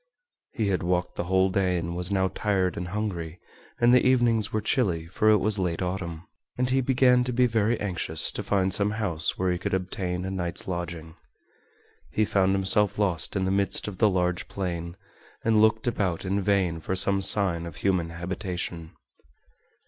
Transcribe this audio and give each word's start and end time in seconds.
He 0.53 0.69
had 0.69 0.81
walked 0.81 1.13
the 1.13 1.25
whole 1.25 1.49
day 1.51 1.77
and 1.77 1.95
was 1.95 2.11
now 2.11 2.29
tired 2.29 2.75
and 2.75 2.87
hungry, 2.87 3.39
and 3.79 3.93
the 3.93 4.03
evenings 4.03 4.51
were 4.51 4.59
chilly, 4.59 5.05
for 5.05 5.29
it 5.29 5.37
was 5.37 5.59
late 5.59 5.79
autumn, 5.83 6.27
and 6.57 6.67
he 6.71 6.81
began 6.81 7.23
to 7.23 7.31
be 7.31 7.45
very 7.45 7.79
anxious 7.79 8.31
to 8.31 8.41
find 8.41 8.73
some 8.73 8.89
house 8.97 9.37
where 9.37 9.51
he 9.51 9.59
could 9.59 9.75
obtain 9.75 10.25
a 10.25 10.31
night's 10.31 10.67
lodging. 10.67 11.15
He 12.09 12.25
found 12.25 12.53
himself 12.55 12.97
lost 12.97 13.35
in 13.35 13.45
the 13.45 13.51
midst 13.51 13.87
of 13.87 13.99
the 13.99 14.09
large 14.09 14.47
plain, 14.47 14.97
and 15.45 15.61
looked 15.61 15.85
about 15.85 16.25
in 16.25 16.41
vain 16.41 16.79
for 16.81 16.95
some 16.95 17.21
sign 17.21 17.67
of 17.67 17.75
human 17.75 18.09
habitation. 18.09 18.93